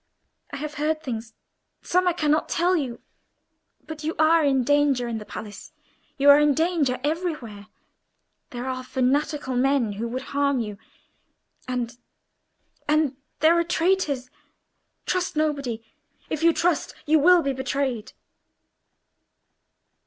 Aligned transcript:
I 0.51 0.57
have 0.57 0.73
heard 0.81 1.03
things—some 1.03 2.07
I 2.07 2.13
cannot 2.13 2.49
tell 2.49 2.75
you. 2.75 3.03
But 3.85 4.03
you 4.03 4.15
are 4.17 4.43
in 4.43 4.63
danger 4.63 5.07
in 5.07 5.19
the 5.19 5.25
palace; 5.27 5.73
you 6.17 6.27
are 6.31 6.39
in 6.39 6.55
danger 6.55 6.99
everywhere. 7.03 7.67
There 8.49 8.67
are 8.67 8.83
fanatical 8.83 9.55
men 9.55 9.91
who 9.91 10.07
would 10.07 10.23
harm 10.33 10.59
you, 10.59 10.79
and—and 11.67 13.15
there 13.41 13.53
are 13.59 13.63
traitors. 13.63 14.31
Trust 15.05 15.35
nobody. 15.35 15.85
If 16.31 16.41
you 16.41 16.51
trust, 16.51 16.95
you 17.05 17.19
will 17.19 17.43
be 17.43 17.53
betrayed." 17.53 18.13